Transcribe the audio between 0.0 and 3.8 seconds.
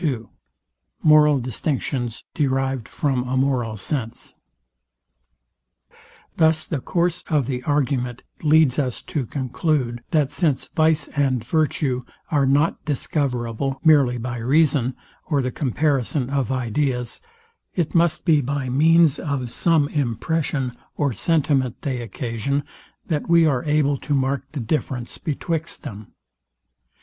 SECT. II MORAL DISTINCTIONS DERIVED FROM A MORAL